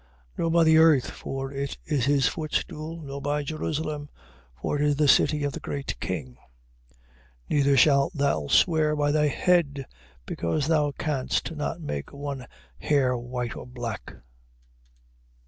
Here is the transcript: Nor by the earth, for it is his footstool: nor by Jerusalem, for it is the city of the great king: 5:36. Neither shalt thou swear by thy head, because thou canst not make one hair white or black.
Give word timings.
Nor 0.35 0.49
by 0.49 0.63
the 0.63 0.79
earth, 0.79 1.11
for 1.11 1.51
it 1.53 1.77
is 1.85 2.05
his 2.05 2.27
footstool: 2.27 3.01
nor 3.01 3.21
by 3.21 3.43
Jerusalem, 3.43 4.09
for 4.59 4.77
it 4.77 4.81
is 4.81 4.95
the 4.95 5.07
city 5.07 5.43
of 5.43 5.53
the 5.53 5.59
great 5.59 5.99
king: 5.99 6.37
5:36. 7.51 7.51
Neither 7.51 7.77
shalt 7.77 8.13
thou 8.15 8.47
swear 8.47 8.95
by 8.95 9.11
thy 9.11 9.27
head, 9.27 9.85
because 10.25 10.65
thou 10.65 10.89
canst 10.91 11.51
not 11.55 11.81
make 11.81 12.11
one 12.11 12.47
hair 12.79 13.15
white 13.15 13.55
or 13.55 13.67
black. 13.67 14.15